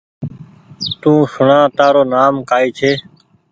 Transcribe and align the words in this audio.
تو 1.01 1.11
سوڻآ 1.33 1.59
تآرو 1.77 2.03
نآم 2.13 2.35
ڪآئي 2.49 2.69
ڇي 2.77 2.91